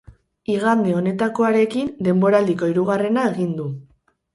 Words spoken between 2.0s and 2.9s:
denboraldiko